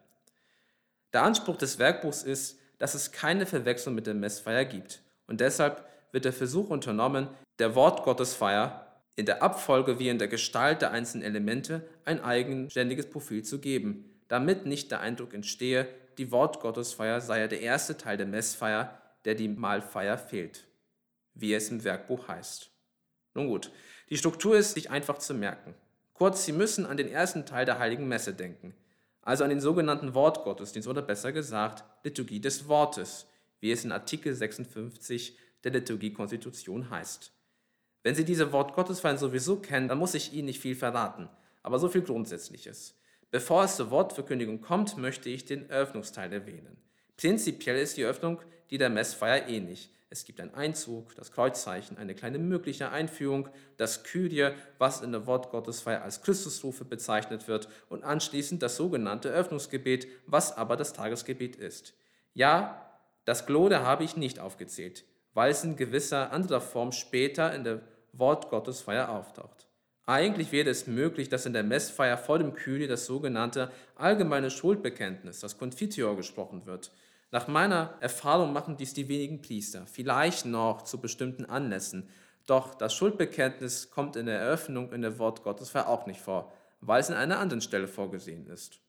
Der 1.14 1.22
Anspruch 1.22 1.56
des 1.56 1.78
Werkbuchs 1.78 2.22
ist, 2.22 2.58
dass 2.76 2.94
es 2.94 3.12
keine 3.12 3.46
Verwechslung 3.46 3.94
mit 3.94 4.06
der 4.06 4.12
Messfeier 4.12 4.66
gibt. 4.66 5.00
Und 5.26 5.40
deshalb 5.40 5.86
wird 6.12 6.26
der 6.26 6.34
Versuch 6.34 6.68
unternommen, 6.68 7.28
der 7.58 7.74
Wortgottesfeier 7.74 8.86
in 9.16 9.24
der 9.24 9.42
Abfolge 9.42 9.98
wie 9.98 10.10
in 10.10 10.18
der 10.18 10.28
Gestalt 10.28 10.82
der 10.82 10.90
einzelnen 10.90 11.24
Elemente 11.24 11.88
ein 12.04 12.22
eigenständiges 12.22 13.08
Profil 13.08 13.42
zu 13.42 13.58
geben, 13.58 14.04
damit 14.28 14.66
nicht 14.66 14.90
der 14.90 15.00
Eindruck 15.00 15.32
entstehe, 15.32 15.88
die 16.18 16.30
Wortgottesfeier 16.30 17.22
sei 17.22 17.40
ja 17.40 17.46
der 17.46 17.62
erste 17.62 17.96
Teil 17.96 18.18
der 18.18 18.26
Messfeier, 18.26 19.00
der 19.26 19.34
die 19.34 19.48
Mahlfeier 19.48 20.16
fehlt, 20.16 20.66
wie 21.34 21.52
es 21.52 21.68
im 21.70 21.84
Werkbuch 21.84 22.28
heißt. 22.28 22.70
Nun 23.34 23.48
gut, 23.48 23.70
die 24.08 24.16
Struktur 24.16 24.56
ist 24.56 24.72
sich 24.72 24.90
einfach 24.90 25.18
zu 25.18 25.34
merken. 25.34 25.74
Kurz, 26.14 26.46
Sie 26.46 26.52
müssen 26.52 26.86
an 26.86 26.96
den 26.96 27.08
ersten 27.08 27.44
Teil 27.44 27.66
der 27.66 27.78
Heiligen 27.78 28.08
Messe 28.08 28.32
denken, 28.32 28.74
also 29.20 29.44
an 29.44 29.50
den 29.50 29.60
sogenannten 29.60 30.14
Wortgottesdienst 30.14 30.88
oder 30.88 31.02
besser 31.02 31.32
gesagt 31.32 31.84
Liturgie 32.04 32.40
des 32.40 32.68
Wortes, 32.68 33.26
wie 33.60 33.72
es 33.72 33.84
in 33.84 33.92
Artikel 33.92 34.32
56 34.32 35.36
der 35.64 35.72
Liturgiekonstitution 35.72 36.88
heißt. 36.88 37.32
Wenn 38.02 38.14
Sie 38.14 38.24
diese 38.24 38.52
Wortgottesfeiern 38.52 39.18
sowieso 39.18 39.56
kennen, 39.56 39.88
dann 39.88 39.98
muss 39.98 40.14
ich 40.14 40.32
Ihnen 40.32 40.46
nicht 40.46 40.60
viel 40.60 40.76
verraten, 40.76 41.28
aber 41.62 41.80
so 41.80 41.88
viel 41.88 42.02
Grundsätzliches. 42.02 42.94
Bevor 43.32 43.64
es 43.64 43.76
zur 43.76 43.90
Wortverkündigung 43.90 44.60
kommt, 44.60 44.96
möchte 44.96 45.28
ich 45.28 45.44
den 45.44 45.68
Eröffnungsteil 45.68 46.32
erwähnen. 46.32 46.76
Prinzipiell 47.16 47.78
ist 47.78 47.96
die 47.96 48.04
Öffnung 48.04 48.40
die 48.70 48.78
der 48.78 48.90
Messfeier 48.90 49.48
ähnlich. 49.48 49.90
Es 50.08 50.24
gibt 50.24 50.40
einen 50.40 50.54
Einzug, 50.54 51.14
das 51.16 51.32
Kreuzzeichen, 51.32 51.98
eine 51.98 52.14
kleine 52.14 52.38
mögliche 52.38 52.90
Einführung, 52.90 53.48
das 53.76 54.04
Kyrie, 54.04 54.52
was 54.78 55.00
in 55.00 55.12
der 55.12 55.26
Wortgottesfeier 55.26 56.02
als 56.02 56.22
Christusrufe 56.22 56.84
bezeichnet 56.84 57.48
wird, 57.48 57.68
und 57.88 58.04
anschließend 58.04 58.62
das 58.62 58.76
sogenannte 58.76 59.30
Öffnungsgebet, 59.30 60.06
was 60.26 60.56
aber 60.56 60.76
das 60.76 60.92
Tagesgebet 60.92 61.56
ist. 61.56 61.94
Ja, 62.34 62.88
das 63.24 63.46
Glode 63.46 63.82
habe 63.82 64.04
ich 64.04 64.16
nicht 64.16 64.38
aufgezählt, 64.38 65.04
weil 65.34 65.50
es 65.50 65.64
in 65.64 65.76
gewisser 65.76 66.32
anderer 66.32 66.60
Form 66.60 66.92
später 66.92 67.52
in 67.52 67.64
der 67.64 67.80
Wortgottesfeier 68.12 69.08
auftaucht. 69.08 69.66
Eigentlich 70.08 70.52
wäre 70.52 70.70
es 70.70 70.86
möglich, 70.86 71.28
dass 71.28 71.46
in 71.46 71.52
der 71.52 71.64
Messfeier 71.64 72.16
vor 72.16 72.38
dem 72.38 72.54
Kyrie 72.54 72.86
das 72.86 73.06
sogenannte 73.06 73.72
allgemeine 73.96 74.50
Schuldbekenntnis, 74.50 75.40
das 75.40 75.58
Confiteor, 75.58 76.16
gesprochen 76.16 76.64
wird. 76.64 76.92
Nach 77.30 77.48
meiner 77.48 77.94
Erfahrung 78.00 78.52
machen 78.52 78.76
dies 78.76 78.94
die 78.94 79.08
wenigen 79.08 79.42
Priester, 79.42 79.86
vielleicht 79.86 80.46
noch 80.46 80.82
zu 80.82 81.00
bestimmten 81.00 81.44
Anlässen. 81.44 82.08
Doch 82.46 82.74
das 82.74 82.94
Schuldbekenntnis 82.94 83.90
kommt 83.90 84.16
in 84.16 84.26
der 84.26 84.38
Eröffnung 84.38 84.92
in 84.92 85.02
der 85.02 85.18
Wort 85.18 85.42
Gottes 85.42 85.74
auch 85.74 86.06
nicht 86.06 86.20
vor, 86.20 86.52
weil 86.80 87.00
es 87.00 87.08
in 87.08 87.16
einer 87.16 87.38
anderen 87.38 87.60
Stelle 87.60 87.88
vorgesehen 87.88 88.46
ist. 88.46 88.80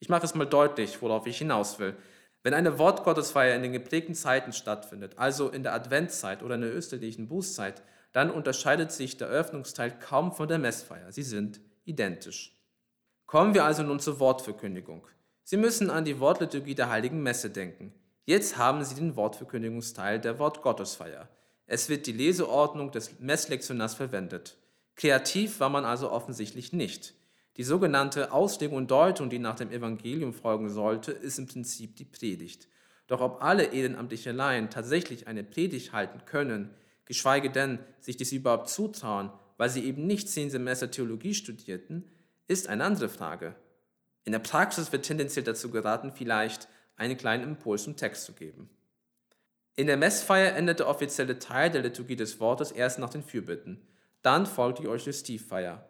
Ich 0.00 0.08
mache 0.08 0.24
es 0.24 0.34
mal 0.34 0.44
deutlich, 0.44 1.00
worauf 1.00 1.26
ich 1.26 1.38
hinaus 1.38 1.78
will. 1.78 1.96
Wenn 2.42 2.54
eine 2.54 2.78
Wortgottesfeier 2.78 3.56
in 3.56 3.62
den 3.62 3.72
geprägten 3.72 4.14
Zeiten 4.14 4.52
stattfindet, 4.52 5.18
also 5.18 5.48
in 5.48 5.62
der 5.62 5.74
Adventszeit 5.74 6.42
oder 6.42 6.56
in 6.56 6.60
der 6.60 6.74
österlichen 6.74 7.28
Bußzeit, 7.28 7.82
dann 8.12 8.30
unterscheidet 8.30 8.92
sich 8.92 9.16
der 9.16 9.28
Eröffnungsteil 9.28 9.98
kaum 9.98 10.32
von 10.32 10.48
der 10.48 10.58
Messfeier. 10.58 11.12
Sie 11.12 11.22
sind 11.22 11.60
identisch. 11.84 12.56
Kommen 13.26 13.54
wir 13.54 13.64
also 13.64 13.82
nun 13.82 14.00
zur 14.00 14.20
Wortverkündigung. 14.20 15.06
Sie 15.48 15.56
müssen 15.56 15.90
an 15.90 16.04
die 16.04 16.18
Wortliturgie 16.18 16.74
der 16.74 16.90
Heiligen 16.90 17.22
Messe 17.22 17.50
denken. 17.50 17.94
Jetzt 18.24 18.58
haben 18.58 18.82
Sie 18.82 18.96
den 18.96 19.14
Wortverkündigungsteil 19.14 20.20
der 20.20 20.40
Wortgottesfeier. 20.40 21.28
Es 21.66 21.88
wird 21.88 22.08
die 22.08 22.12
Leseordnung 22.12 22.90
des 22.90 23.20
Messlektionars 23.20 23.94
verwendet. 23.94 24.58
Kreativ 24.96 25.60
war 25.60 25.68
man 25.68 25.84
also 25.84 26.10
offensichtlich 26.10 26.72
nicht. 26.72 27.14
Die 27.58 27.62
sogenannte 27.62 28.32
Auslegung 28.32 28.76
und 28.76 28.90
Deutung, 28.90 29.30
die 29.30 29.38
nach 29.38 29.54
dem 29.54 29.70
Evangelium 29.70 30.32
folgen 30.32 30.68
sollte, 30.68 31.12
ist 31.12 31.38
im 31.38 31.46
Prinzip 31.46 31.94
die 31.94 32.04
Predigt. 32.04 32.66
Doch 33.06 33.20
ob 33.20 33.40
alle 33.40 33.66
ehrenamtliche 33.66 34.32
Laien 34.32 34.68
tatsächlich 34.68 35.28
eine 35.28 35.44
Predigt 35.44 35.92
halten 35.92 36.22
können, 36.26 36.74
geschweige 37.04 37.50
denn 37.50 37.78
sich 38.00 38.16
dies 38.16 38.32
überhaupt 38.32 38.68
zutrauen, 38.68 39.30
weil 39.58 39.70
sie 39.70 39.84
eben 39.84 40.08
nicht 40.08 40.28
zehn 40.28 40.50
Semester 40.50 40.90
Theologie 40.90 41.34
studierten, 41.34 42.02
ist 42.48 42.68
eine 42.68 42.82
andere 42.82 43.08
Frage. 43.08 43.54
In 44.26 44.32
der 44.32 44.40
Praxis 44.40 44.90
wird 44.90 45.06
tendenziell 45.06 45.44
dazu 45.44 45.70
geraten, 45.70 46.10
vielleicht 46.12 46.66
einen 46.96 47.16
kleinen 47.16 47.44
Impuls 47.44 47.84
zum 47.84 47.96
Text 47.96 48.24
zu 48.24 48.32
geben. 48.32 48.68
In 49.76 49.86
der 49.86 49.96
Messfeier 49.96 50.56
endet 50.56 50.80
der 50.80 50.88
offizielle 50.88 51.38
Teil 51.38 51.70
der 51.70 51.82
Liturgie 51.82 52.16
des 52.16 52.40
Wortes 52.40 52.72
erst 52.72 52.98
nach 52.98 53.10
den 53.10 53.22
Fürbitten. 53.22 53.86
Dann 54.22 54.44
folgt 54.44 54.80
die 54.80 54.88
Eucharistiefeier. 54.88 55.88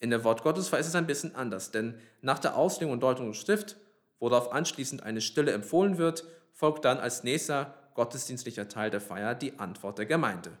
In 0.00 0.08
der 0.08 0.24
Wortgottesfeier 0.24 0.80
ist 0.80 0.86
es 0.86 0.94
ein 0.94 1.06
bisschen 1.06 1.34
anders, 1.34 1.70
denn 1.70 1.98
nach 2.22 2.38
der 2.38 2.56
Auslegung 2.56 2.94
und 2.94 3.02
Deutung 3.02 3.26
der 3.26 3.34
Schrift, 3.34 3.76
worauf 4.20 4.52
anschließend 4.52 5.02
eine 5.02 5.20
Stille 5.20 5.52
empfohlen 5.52 5.98
wird, 5.98 6.24
folgt 6.52 6.86
dann 6.86 6.98
als 6.98 7.24
nächster 7.24 7.74
gottesdienstlicher 7.92 8.68
Teil 8.68 8.90
der 8.90 9.02
Feier 9.02 9.34
die 9.34 9.58
Antwort 9.58 9.98
der 9.98 10.06
Gemeinde. 10.06 10.52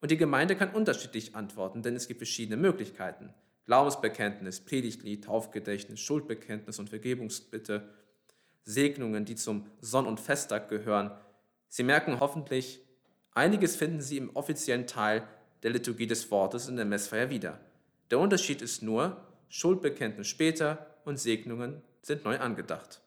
Und 0.00 0.10
die 0.10 0.16
Gemeinde 0.16 0.56
kann 0.56 0.70
unterschiedlich 0.70 1.36
antworten, 1.36 1.82
denn 1.82 1.94
es 1.94 2.08
gibt 2.08 2.18
verschiedene 2.18 2.56
Möglichkeiten. 2.56 3.32
Glaubensbekenntnis, 3.66 4.60
Predigtlied, 4.60 5.24
Taufgedächtnis, 5.24 6.00
Schuldbekenntnis 6.00 6.78
und 6.78 6.90
Vergebungsbitte, 6.90 7.88
Segnungen, 8.62 9.24
die 9.24 9.36
zum 9.36 9.66
Sonn- 9.80 10.06
und 10.06 10.20
Festtag 10.20 10.68
gehören. 10.68 11.10
Sie 11.68 11.82
merken 11.82 12.20
hoffentlich, 12.20 12.80
einiges 13.32 13.76
finden 13.76 14.00
Sie 14.00 14.18
im 14.18 14.34
offiziellen 14.36 14.86
Teil 14.86 15.26
der 15.62 15.70
Liturgie 15.70 16.06
des 16.06 16.30
Wortes 16.30 16.68
in 16.68 16.76
der 16.76 16.84
Messfeier 16.84 17.30
wieder. 17.30 17.58
Der 18.10 18.18
Unterschied 18.18 18.60
ist 18.60 18.82
nur, 18.82 19.16
Schuldbekenntnis 19.48 20.28
später 20.28 20.94
und 21.04 21.18
Segnungen 21.18 21.82
sind 22.02 22.24
neu 22.24 22.38
angedacht. 22.38 23.00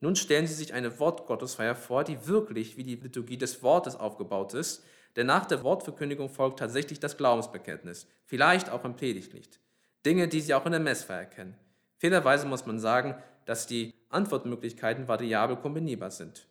Nun 0.00 0.16
stellen 0.16 0.46
Sie 0.46 0.54
sich 0.54 0.74
eine 0.74 0.98
Wortgottesfeier 1.00 1.74
vor, 1.74 2.04
die 2.04 2.26
wirklich 2.26 2.76
wie 2.76 2.84
die 2.84 2.96
Liturgie 2.96 3.38
des 3.38 3.62
Wortes 3.62 3.96
aufgebaut 3.96 4.54
ist, 4.54 4.84
denn 5.16 5.26
nach 5.26 5.46
der 5.46 5.62
Wortverkündigung 5.62 6.28
folgt 6.28 6.58
tatsächlich 6.58 7.00
das 7.00 7.16
Glaubensbekenntnis, 7.16 8.06
vielleicht 8.24 8.70
auch 8.70 8.84
im 8.84 8.96
Predigtlied. 8.96 9.60
Dinge, 10.04 10.28
die 10.28 10.40
Sie 10.40 10.54
auch 10.54 10.66
in 10.66 10.72
der 10.72 10.80
Messfeier 10.80 11.24
kennen. 11.24 11.56
Fehlerweise 11.98 12.46
muss 12.46 12.66
man 12.66 12.78
sagen, 12.78 13.14
dass 13.46 13.66
die 13.66 13.94
Antwortmöglichkeiten 14.10 15.08
variabel 15.08 15.56
kombinierbar 15.56 16.10
sind. 16.10 16.46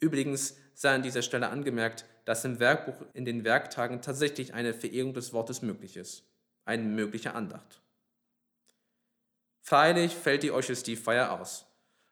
Übrigens 0.00 0.56
sei 0.74 0.94
an 0.94 1.02
dieser 1.02 1.22
Stelle 1.22 1.48
angemerkt, 1.48 2.04
dass 2.24 2.44
im 2.44 2.58
Werkbuch 2.58 3.06
in 3.12 3.24
den 3.24 3.44
Werktagen 3.44 4.02
tatsächlich 4.02 4.54
eine 4.54 4.74
Verehrung 4.74 5.14
des 5.14 5.32
Wortes 5.32 5.62
möglich 5.62 5.96
ist, 5.96 6.24
eine 6.64 6.82
mögliche 6.82 7.34
Andacht. 7.34 7.80
Freilich 9.62 10.14
fällt 10.14 10.42
die 10.42 10.52
Eucharistiefeier 10.52 11.40
aus. 11.40 11.66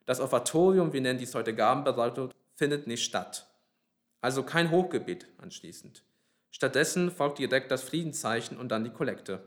Das 0.07 0.21
Offertorium, 0.21 0.93
wir 0.93 1.01
nennen 1.01 1.19
dies 1.19 1.35
heute 1.35 1.55
Gabenbereitung, 1.55 2.33
findet 2.55 2.87
nicht 2.87 3.05
statt. 3.05 3.47
Also 4.21 4.43
kein 4.43 4.71
Hochgebet 4.71 5.27
anschließend. 5.39 6.03
Stattdessen 6.51 7.11
folgt 7.11 7.39
direkt 7.39 7.71
das 7.71 7.83
Friedenszeichen 7.83 8.57
und 8.57 8.69
dann 8.69 8.85
die 8.85 8.91
Kollekte. 8.91 9.43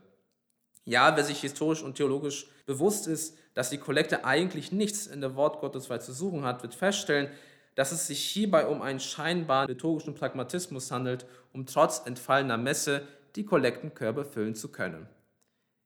Ja, 0.85 1.17
wer 1.17 1.23
sich 1.23 1.41
historisch 1.41 1.81
und 1.81 1.95
theologisch 1.95 2.47
bewusst 2.67 3.07
ist, 3.07 3.35
dass 3.55 3.71
die 3.71 3.79
Kollekte 3.79 4.23
eigentlich 4.23 4.71
nichts 4.71 5.07
in 5.07 5.19
der 5.19 5.35
Wortgotteswahl 5.35 5.99
zu 5.99 6.13
suchen 6.13 6.43
hat, 6.43 6.61
wird 6.61 6.75
feststellen, 6.75 7.29
dass 7.73 7.91
es 7.91 8.07
sich 8.07 8.19
hierbei 8.19 8.67
um 8.67 8.83
einen 8.83 8.99
scheinbaren 8.99 9.67
liturgischen 9.67 10.13
Pragmatismus 10.13 10.91
handelt, 10.91 11.25
um 11.53 11.65
trotz 11.65 12.03
entfallener 12.05 12.57
Messe 12.57 13.01
die 13.35 13.45
Kollektenkörbe 13.45 14.23
füllen 14.25 14.55
zu 14.55 14.69
können. 14.69 15.07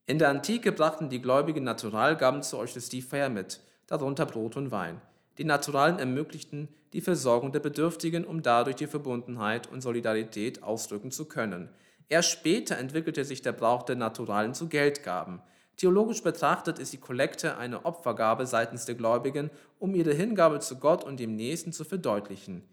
In 0.05 0.19
der 0.19 0.29
Antike 0.29 0.71
brachten 0.71 1.09
die 1.09 1.21
Gläubigen 1.21 1.63
Naturalgaben 1.63 2.43
zur 2.43 2.59
Eucharistiefeier 2.59 3.29
mit, 3.29 3.61
darunter 3.87 4.25
Brot 4.25 4.57
und 4.57 4.71
Wein. 4.71 5.01
Die 5.37 5.45
Naturalen 5.45 5.97
ermöglichten 5.97 6.67
die 6.91 7.01
Versorgung 7.01 7.53
der 7.53 7.59
Bedürftigen, 7.59 8.25
um 8.25 8.41
dadurch 8.41 8.75
die 8.75 8.87
Verbundenheit 8.87 9.71
und 9.71 9.81
Solidarität 9.81 10.61
ausdrücken 10.61 11.11
zu 11.11 11.23
können– 11.23 11.69
Erst 12.09 12.31
später 12.31 12.77
entwickelte 12.77 13.23
sich 13.23 13.43
der 13.43 13.51
Brauch 13.51 13.83
der 13.83 13.95
Naturalen 13.95 14.55
zu 14.55 14.67
Geldgaben. 14.67 15.41
Theologisch 15.77 16.23
betrachtet 16.23 16.79
ist 16.79 16.91
die 16.91 16.97
Kollekte 16.97 17.57
eine 17.57 17.85
Opfergabe 17.85 18.45
seitens 18.47 18.85
der 18.85 18.95
Gläubigen, 18.95 19.51
um 19.77 19.95
ihre 19.95 20.13
Hingabe 20.13 20.59
zu 20.59 20.77
Gott 20.77 21.03
und 21.03 21.19
dem 21.19 21.35
Nächsten 21.35 21.71
zu 21.71 21.85
verdeutlichen. 21.85 22.63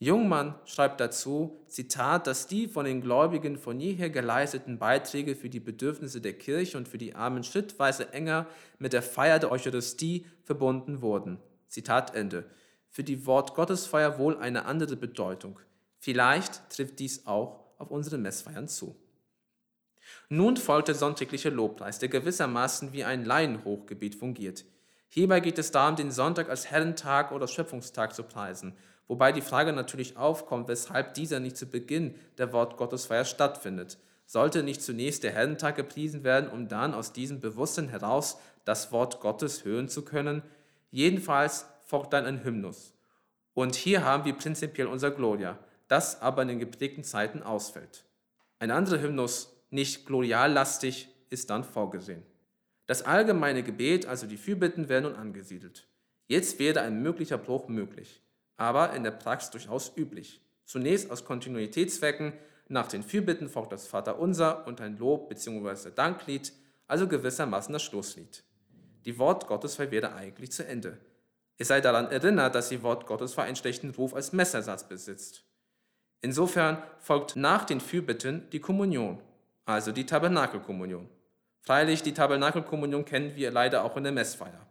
Jungmann 0.00 0.56
schreibt 0.64 1.00
dazu, 1.00 1.62
Zitat, 1.68 2.26
dass 2.26 2.48
die 2.48 2.66
von 2.66 2.84
den 2.84 3.00
Gläubigen 3.00 3.56
von 3.56 3.78
jeher 3.78 4.10
geleisteten 4.10 4.80
Beiträge 4.80 5.36
für 5.36 5.48
die 5.48 5.60
Bedürfnisse 5.60 6.20
der 6.20 6.32
Kirche 6.32 6.76
und 6.76 6.88
für 6.88 6.98
die 6.98 7.14
Armen 7.14 7.44
schrittweise 7.44 8.12
enger 8.12 8.46
mit 8.80 8.92
der 8.92 9.02
Feier 9.02 9.38
der 9.38 9.52
Eucharistie 9.52 10.26
verbunden 10.42 11.02
wurden. 11.02 11.38
Zitat 11.68 12.16
Ende. 12.16 12.46
Für 12.90 13.04
die 13.04 13.26
Wortgottesfeier 13.26 14.18
wohl 14.18 14.36
eine 14.36 14.64
andere 14.64 14.96
Bedeutung. 14.96 15.60
Vielleicht 16.00 16.68
trifft 16.68 16.98
dies 16.98 17.26
auch 17.26 17.61
auf 17.82 17.90
unsere 17.90 18.16
Messfeiern 18.16 18.68
zu. 18.68 18.96
Nun 20.28 20.56
folgt 20.56 20.88
der 20.88 20.94
sonntägliche 20.94 21.50
Lobpreis, 21.50 21.98
der 21.98 22.08
gewissermaßen 22.08 22.92
wie 22.92 23.04
ein 23.04 23.24
Laienhochgebet 23.24 24.14
fungiert. 24.14 24.64
Hierbei 25.08 25.40
geht 25.40 25.58
es 25.58 25.70
darum, 25.70 25.96
den 25.96 26.10
Sonntag 26.10 26.48
als 26.48 26.70
Herrentag 26.70 27.32
oder 27.32 27.46
Schöpfungstag 27.46 28.14
zu 28.14 28.22
preisen, 28.22 28.74
wobei 29.08 29.32
die 29.32 29.42
Frage 29.42 29.72
natürlich 29.72 30.16
aufkommt, 30.16 30.68
weshalb 30.68 31.14
dieser 31.14 31.38
nicht 31.38 31.56
zu 31.56 31.66
Beginn 31.66 32.14
der 32.38 32.52
Wortgottesfeier 32.52 33.24
stattfindet. 33.24 33.98
Sollte 34.24 34.62
nicht 34.62 34.80
zunächst 34.80 35.24
der 35.24 35.32
Herrentag 35.32 35.76
gepriesen 35.76 36.24
werden, 36.24 36.48
um 36.48 36.68
dann 36.68 36.94
aus 36.94 37.12
diesem 37.12 37.40
Bewusstsein 37.40 37.88
heraus 37.88 38.38
das 38.64 38.90
Wort 38.90 39.20
Gottes 39.20 39.64
hören 39.64 39.88
zu 39.88 40.02
können? 40.02 40.42
Jedenfalls 40.90 41.66
folgt 41.84 42.14
dann 42.14 42.24
ein 42.24 42.42
Hymnus. 42.42 42.94
Und 43.52 43.74
hier 43.74 44.04
haben 44.04 44.24
wir 44.24 44.32
prinzipiell 44.32 44.86
unser 44.86 45.10
Gloria, 45.10 45.58
das 45.92 46.22
aber 46.22 46.40
in 46.40 46.48
den 46.48 46.58
geprägten 46.58 47.04
Zeiten 47.04 47.42
ausfällt. 47.42 48.06
Ein 48.58 48.70
anderer 48.70 49.02
Hymnus, 49.02 49.54
nicht 49.68 50.06
gloriallastig, 50.06 51.10
ist 51.28 51.50
dann 51.50 51.64
vorgesehen. 51.64 52.22
Das 52.86 53.02
allgemeine 53.02 53.62
Gebet, 53.62 54.06
also 54.06 54.26
die 54.26 54.38
Fürbitten, 54.38 54.88
werden 54.88 55.04
nun 55.04 55.16
angesiedelt. 55.16 55.86
Jetzt 56.28 56.58
wäre 56.58 56.80
ein 56.80 57.02
möglicher 57.02 57.36
Bruch 57.36 57.68
möglich, 57.68 58.22
aber 58.56 58.94
in 58.94 59.04
der 59.04 59.10
Praxis 59.10 59.50
durchaus 59.50 59.94
üblich. 59.94 60.40
Zunächst 60.64 61.10
aus 61.10 61.26
Kontinuitätszwecken, 61.26 62.32
nach 62.68 62.88
den 62.88 63.02
Fürbitten 63.02 63.50
folgt 63.50 63.72
das 63.72 63.86
Vaterunser 63.86 64.66
und 64.66 64.80
ein 64.80 64.96
Lob 64.96 65.28
bzw. 65.28 65.90
Danklied, 65.94 66.54
also 66.86 67.06
gewissermaßen 67.06 67.70
das 67.70 67.82
Schlusslied. 67.82 68.44
Die 69.04 69.18
Wort 69.18 69.46
Gottesfeier 69.46 69.90
wäre 69.90 70.14
eigentlich 70.14 70.52
zu 70.52 70.66
Ende. 70.66 70.96
Es 71.58 71.68
sei 71.68 71.82
daran 71.82 72.10
erinnert, 72.10 72.54
dass 72.54 72.70
die 72.70 72.82
Wort 72.82 73.04
Gottesfeier 73.04 73.44
einen 73.44 73.56
schlechten 73.56 73.90
Ruf 73.90 74.14
als 74.14 74.32
Messersatz 74.32 74.88
besitzt. 74.88 75.44
Insofern 76.22 76.80
folgt 77.00 77.34
nach 77.34 77.64
den 77.64 77.80
Fürbitten 77.80 78.48
die 78.52 78.60
Kommunion, 78.60 79.18
also 79.64 79.90
die 79.90 80.06
Tabernakelkommunion. 80.06 81.08
Freilich, 81.60 82.02
die 82.02 82.14
Tabernakelkommunion 82.14 83.04
kennen 83.04 83.34
wir 83.34 83.50
leider 83.50 83.84
auch 83.84 83.96
in 83.96 84.04
der 84.04 84.12
Messfeier. 84.12 84.66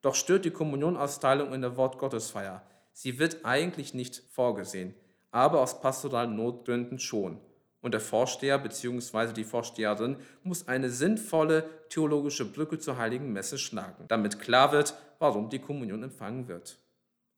Doch 0.00 0.14
stört 0.14 0.44
die 0.44 0.52
Kommunionausteilung 0.52 1.52
in 1.52 1.60
der 1.60 1.76
Wortgottesfeier. 1.76 2.62
Sie 2.92 3.18
wird 3.18 3.44
eigentlich 3.44 3.94
nicht 3.94 4.22
vorgesehen, 4.30 4.94
aber 5.32 5.60
aus 5.60 5.80
pastoralen 5.80 6.36
Notgründen 6.36 7.00
schon. 7.00 7.40
Und 7.80 7.92
der 7.92 8.00
Vorsteher 8.00 8.58
bzw. 8.58 9.32
die 9.32 9.44
Vorsteherin 9.44 10.16
muss 10.44 10.68
eine 10.68 10.90
sinnvolle 10.90 11.68
theologische 11.88 12.44
Brücke 12.44 12.78
zur 12.78 12.96
heiligen 12.96 13.32
Messe 13.32 13.58
schlagen, 13.58 14.04
damit 14.06 14.38
klar 14.38 14.70
wird, 14.70 14.94
warum 15.18 15.50
die 15.50 15.58
Kommunion 15.58 16.04
empfangen 16.04 16.46
wird. 16.46 16.78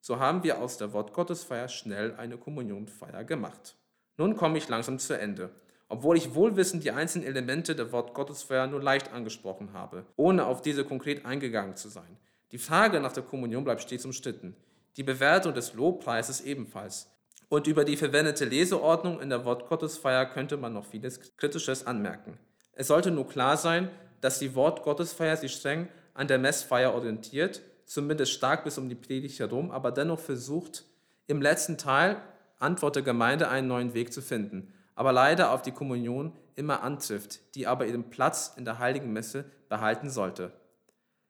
So 0.01 0.19
haben 0.19 0.43
wir 0.43 0.59
aus 0.59 0.77
der 0.77 0.93
Wortgottesfeier 0.93 1.67
schnell 1.67 2.15
eine 2.15 2.37
Kommunionfeier 2.37 3.23
gemacht. 3.23 3.75
Nun 4.17 4.35
komme 4.35 4.57
ich 4.57 4.67
langsam 4.67 4.99
zu 4.99 5.17
Ende 5.17 5.51
obwohl 5.89 6.17
ich 6.17 6.35
wohlwissend 6.35 6.83
die 6.83 6.91
einzelnen 6.91 7.27
Elemente 7.27 7.75
der 7.75 7.91
Wortgottesfeier 7.91 8.67
nur 8.67 8.81
leicht 8.81 9.11
angesprochen 9.11 9.73
habe, 9.73 10.05
ohne 10.15 10.45
auf 10.45 10.61
diese 10.61 10.85
konkret 10.85 11.25
eingegangen 11.25 11.75
zu 11.75 11.89
sein. 11.89 12.17
Die 12.51 12.59
Frage 12.59 12.99
nach 12.99 13.11
der 13.11 13.23
Kommunion 13.23 13.63
bleibt 13.63 13.81
stets 13.81 14.05
umstritten, 14.05 14.55
die 14.97 15.03
Bewertung 15.03 15.53
des 15.53 15.73
Lobpreises 15.73 16.41
ebenfalls. 16.41 17.09
Und 17.49 17.65
über 17.65 17.83
die 17.83 17.97
verwendete 17.97 18.45
Leseordnung 18.45 19.19
in 19.19 19.29
der 19.29 19.43
Wortgottesfeier 19.43 20.27
könnte 20.27 20.57
man 20.57 20.73
noch 20.73 20.85
vieles 20.85 21.35
Kritisches 21.37 21.85
anmerken. 21.87 22.37
Es 22.73 22.87
sollte 22.87 23.09
nur 23.09 23.27
klar 23.27 23.57
sein, 23.57 23.89
dass 24.21 24.37
die 24.37 24.53
Wortgottesfeier 24.53 25.37
sich 25.37 25.53
streng 25.53 25.87
an 26.13 26.27
der 26.27 26.37
Messfeier 26.37 26.93
orientiert, 26.93 27.61
zumindest 27.89 28.31
stark 28.31 28.63
bis 28.63 28.77
um 28.77 28.87
die 28.87 28.95
Predigt 28.95 29.39
herum, 29.39 29.71
aber 29.71 29.91
dennoch 29.91 30.19
versucht, 30.19 30.85
im 31.27 31.41
letzten 31.41 31.77
Teil 31.77 32.21
Antwort 32.57 32.95
der 32.95 33.03
Gemeinde 33.03 33.49
einen 33.49 33.67
neuen 33.67 33.93
Weg 33.93 34.13
zu 34.13 34.21
finden 34.21 34.73
aber 34.99 35.13
leider 35.13 35.51
auf 35.51 35.61
die 35.61 35.71
Kommunion 35.71 36.33
immer 36.57 36.83
antrifft, 36.83 37.55
die 37.55 37.67
aber 37.67 37.85
ihren 37.85 38.09
Platz 38.09 38.51
in 38.57 38.65
der 38.65 38.79
heiligen 38.79 39.13
Messe 39.13 39.45
behalten 39.69 40.09
sollte. 40.09 40.51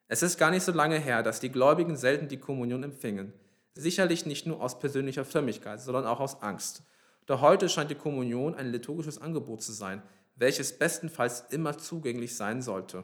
Es 0.07 0.23
ist 0.23 0.39
gar 0.39 0.49
nicht 0.49 0.63
so 0.63 0.71
lange 0.71 0.97
her, 0.97 1.21
dass 1.21 1.39
die 1.39 1.51
Gläubigen 1.51 1.95
selten 1.95 2.27
die 2.27 2.39
Kommunion 2.39 2.81
empfingen. 2.81 3.31
Sicherlich 3.75 4.25
nicht 4.25 4.47
nur 4.47 4.59
aus 4.59 4.79
persönlicher 4.79 5.23
Frömmigkeit, 5.23 5.79
sondern 5.81 6.07
auch 6.07 6.19
aus 6.19 6.41
Angst. 6.41 6.81
Doch 7.27 7.41
heute 7.41 7.69
scheint 7.69 7.91
die 7.91 7.95
Kommunion 7.95 8.55
ein 8.55 8.71
liturgisches 8.71 9.21
Angebot 9.21 9.61
zu 9.61 9.71
sein, 9.71 10.01
welches 10.35 10.79
bestenfalls 10.79 11.41
immer 11.51 11.77
zugänglich 11.77 12.35
sein 12.35 12.63
sollte. 12.63 13.03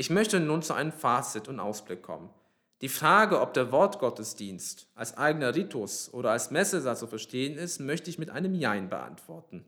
Ich 0.00 0.08
möchte 0.08 0.40
nun 0.40 0.62
zu 0.62 0.72
einem 0.72 0.92
Fazit 0.92 1.46
und 1.46 1.60
Ausblick 1.60 2.00
kommen. 2.00 2.30
Die 2.80 2.88
Frage, 2.88 3.38
ob 3.38 3.52
der 3.52 3.70
Wortgottesdienst 3.70 4.86
als 4.94 5.18
eigener 5.18 5.54
Ritus 5.54 6.08
oder 6.14 6.30
als 6.30 6.50
Messesatz 6.50 7.00
zu 7.00 7.06
verstehen 7.06 7.58
ist, 7.58 7.80
möchte 7.80 8.08
ich 8.08 8.18
mit 8.18 8.30
einem 8.30 8.54
Jein 8.54 8.88
beantworten. 8.88 9.62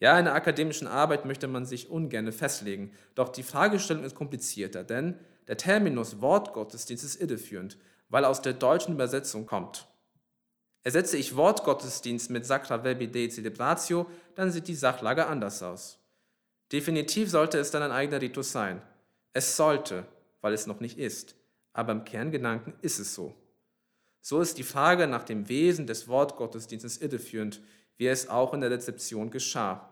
Ja, 0.00 0.18
in 0.18 0.24
der 0.24 0.34
akademischen 0.34 0.88
Arbeit 0.88 1.24
möchte 1.24 1.46
man 1.46 1.66
sich 1.66 1.88
ungern 1.88 2.32
festlegen, 2.32 2.90
doch 3.14 3.28
die 3.28 3.44
Fragestellung 3.44 4.02
ist 4.02 4.16
komplizierter, 4.16 4.82
denn 4.82 5.16
der 5.46 5.56
Terminus 5.56 6.20
Wortgottesdienst 6.20 7.04
ist 7.04 7.20
irreführend, 7.20 7.78
weil 8.08 8.24
er 8.24 8.30
aus 8.30 8.42
der 8.42 8.54
deutschen 8.54 8.94
Übersetzung 8.94 9.46
kommt. 9.46 9.86
Ersetze 10.82 11.16
ich 11.16 11.36
Wortgottesdienst 11.36 12.28
mit 12.30 12.44
Sacra 12.44 12.80
Verbi 12.82 13.06
Dei 13.06 13.28
Celebratio, 13.28 14.10
dann 14.34 14.50
sieht 14.50 14.66
die 14.66 14.74
Sachlage 14.74 15.28
anders 15.28 15.62
aus. 15.62 16.00
Definitiv 16.72 17.30
sollte 17.30 17.58
es 17.58 17.70
dann 17.70 17.84
ein 17.84 17.92
eigener 17.92 18.20
Ritus 18.20 18.50
sein. 18.50 18.82
Es 19.32 19.56
sollte, 19.56 20.06
weil 20.40 20.52
es 20.52 20.66
noch 20.66 20.80
nicht 20.80 20.98
ist 20.98 21.36
aber 21.72 21.92
im 21.92 22.04
Kerngedanken 22.04 22.74
ist 22.82 22.98
es 22.98 23.14
so. 23.14 23.34
So 24.20 24.40
ist 24.40 24.58
die 24.58 24.64
Frage 24.64 25.06
nach 25.06 25.22
dem 25.22 25.48
Wesen 25.48 25.86
des 25.86 26.08
Wortgottesdienstes 26.08 26.98
irreführend, 26.98 27.60
wie 27.96 28.06
es 28.06 28.28
auch 28.28 28.52
in 28.52 28.60
der 28.60 28.70
Rezeption 28.70 29.30
geschah. 29.30 29.88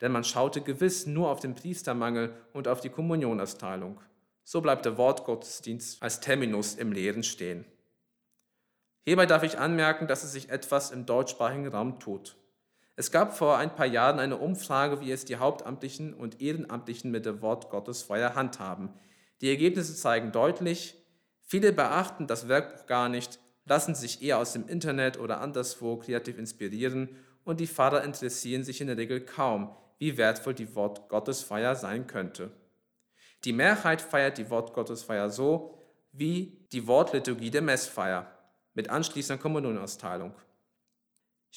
Denn 0.00 0.12
man 0.12 0.24
schaute 0.24 0.60
gewiss 0.60 1.06
nur 1.06 1.30
auf 1.30 1.40
den 1.40 1.54
Priestermangel 1.54 2.34
und 2.52 2.68
auf 2.68 2.80
die 2.80 2.90
Kommunionersteilung. 2.90 4.00
So 4.44 4.60
bleibt 4.60 4.84
der 4.84 4.96
Wortgottesdienst 4.96 6.02
als 6.02 6.20
Terminus 6.20 6.74
im 6.74 6.92
Leeren 6.92 7.22
stehen. 7.22 7.64
Hierbei 9.04 9.26
darf 9.26 9.42
ich 9.42 9.58
anmerken, 9.58 10.06
dass 10.06 10.24
es 10.24 10.32
sich 10.32 10.50
etwas 10.50 10.90
im 10.90 11.06
deutschsprachigen 11.06 11.68
Raum 11.68 11.98
tut. 11.98 12.36
Es 12.96 13.10
gab 13.10 13.36
vor 13.36 13.58
ein 13.58 13.74
paar 13.74 13.86
Jahren 13.86 14.18
eine 14.18 14.38
Umfrage, 14.38 15.00
wie 15.00 15.12
es 15.12 15.24
die 15.24 15.36
Hauptamtlichen 15.36 16.14
und 16.14 16.40
Ehrenamtlichen 16.40 17.10
mit 17.10 17.26
der 17.26 17.42
Wortgottesfeier 17.42 18.34
handhaben. 18.34 18.94
Die 19.40 19.50
Ergebnisse 19.50 19.94
zeigen 19.94 20.32
deutlich, 20.32 20.96
Viele 21.48 21.72
beachten 21.72 22.26
das 22.26 22.48
Werkbuch 22.48 22.86
gar 22.86 23.08
nicht, 23.08 23.38
lassen 23.66 23.94
sich 23.94 24.20
eher 24.20 24.38
aus 24.38 24.52
dem 24.52 24.66
Internet 24.66 25.16
oder 25.16 25.40
anderswo 25.40 25.96
kreativ 25.96 26.38
inspirieren 26.38 27.16
und 27.44 27.60
die 27.60 27.68
Pfarrer 27.68 28.02
interessieren 28.02 28.64
sich 28.64 28.80
in 28.80 28.88
der 28.88 28.96
Regel 28.96 29.20
kaum, 29.20 29.76
wie 29.98 30.16
wertvoll 30.16 30.54
die 30.54 30.74
Wortgottesfeier 30.74 31.76
sein 31.76 32.08
könnte. 32.08 32.50
Die 33.44 33.52
Mehrheit 33.52 34.02
feiert 34.02 34.38
die 34.38 34.50
Wortgottesfeier 34.50 35.30
so 35.30 35.78
wie 36.10 36.66
die 36.72 36.88
Wortliturgie 36.88 37.50
der 37.50 37.62
Messfeier 37.62 38.26
mit 38.74 38.90
anschließender 38.90 39.40
Kommunionausteilung. 39.40 40.34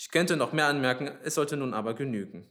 Ich 0.01 0.11
könnte 0.11 0.37
noch 0.37 0.53
mehr 0.53 0.67
anmerken, 0.67 1.11
es 1.25 1.35
sollte 1.35 1.57
nun 1.57 1.73
aber 1.73 1.93
genügen. 1.93 2.47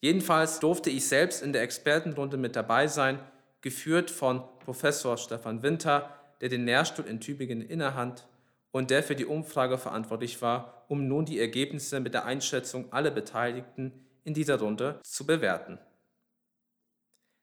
Jedenfalls 0.00 0.60
durfte 0.60 0.88
ich 0.88 1.08
selbst 1.08 1.42
in 1.42 1.52
der 1.52 1.62
Expertenrunde 1.62 2.36
mit 2.36 2.54
dabei 2.54 2.86
sein, 2.86 3.18
geführt 3.60 4.08
von 4.08 4.44
Professor 4.60 5.18
Stefan 5.18 5.64
Winter, 5.64 6.14
der 6.40 6.48
den 6.48 6.66
Lehrstuhl 6.66 7.06
in 7.06 7.18
Tübingen 7.18 7.60
innehat 7.60 8.28
und 8.70 8.90
der 8.90 9.02
für 9.02 9.16
die 9.16 9.26
Umfrage 9.26 9.78
verantwortlich 9.78 10.40
war, 10.42 10.84
um 10.86 11.08
nun 11.08 11.24
die 11.24 11.40
Ergebnisse 11.40 11.98
mit 11.98 12.14
der 12.14 12.24
Einschätzung 12.24 12.92
aller 12.92 13.10
Beteiligten 13.10 14.06
in 14.22 14.32
dieser 14.32 14.60
Runde 14.60 15.00
zu 15.02 15.26
bewerten. 15.26 15.80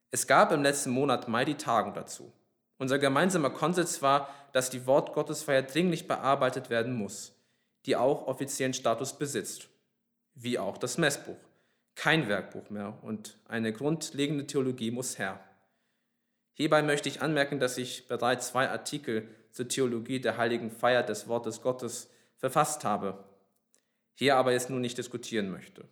Es 0.10 0.26
gab 0.26 0.54
im 0.54 0.64
letzten 0.64 0.92
Monat 0.92 1.28
Mai 1.28 1.44
die 1.44 1.56
Tagung 1.56 1.94
dazu. 1.94 2.32
Unser 2.78 2.98
gemeinsamer 2.98 3.50
Konsens 3.50 4.02
war, 4.02 4.30
dass 4.54 4.70
die 4.70 4.88
Wortgottesfeier 4.88 5.64
dringlich 5.64 6.08
bearbeitet 6.08 6.70
werden 6.70 6.94
muss, 6.94 7.37
die 7.88 7.96
auch 7.96 8.28
offiziellen 8.28 8.74
Status 8.74 9.18
besitzt, 9.18 9.70
wie 10.36 10.60
auch 10.60 10.78
das 10.78 10.98
Messbuch. 10.98 11.38
Kein 11.96 12.28
Werkbuch 12.28 12.70
mehr 12.70 13.00
und 13.02 13.40
eine 13.48 13.74
grundlegende 13.74 14.46
Theologie 14.46 14.92
muss 14.92 15.18
her. 15.18 15.40
Hierbei 16.54 16.84
möchte 16.84 17.10
ich 17.10 17.22
anmerken, 17.22 17.60
dass 17.60 17.78
ich 17.78 18.08
bereits 18.08 18.50
zwei 18.50 18.70
Artikel 18.70 19.28
zur 19.52 19.68
Theologie 19.68 20.20
der 20.20 20.38
heiligen 20.38 20.70
Feier 20.70 21.02
des 21.02 21.28
Wortes 21.28 21.62
Gottes 21.62 22.10
verfasst 22.36 22.84
habe, 22.84 23.24
hier 24.14 24.36
aber 24.36 24.52
jetzt 24.52 24.70
nun 24.70 24.82
nicht 24.82 24.98
diskutieren 24.98 25.50
möchte. 25.50 25.86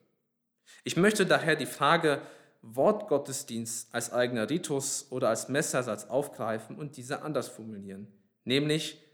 Ich 0.84 0.98
möchte 0.98 1.26
daher 1.26 1.56
die 1.56 1.66
Frage 1.66 2.22
Wortgottesdienst 2.62 3.94
als 3.94 4.12
eigener 4.12 4.50
Ritus 4.50 5.08
oder 5.12 5.30
als 5.30 5.50
Messersatz 5.50 6.06
aufgreifen 6.06 6.78
und 6.78 6.98
diese 6.98 7.22
anders 7.22 7.48
formulieren, 7.48 8.08
nämlich 8.44 9.05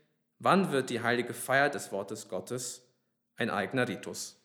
wann 0.43 0.71
wird 0.71 0.89
die 0.89 1.01
heilige 1.01 1.33
Feier 1.33 1.69
des 1.69 1.91
Wortes 1.91 2.27
Gottes 2.27 2.87
ein 3.35 3.49
eigener 3.49 3.87
Ritus? 3.87 4.40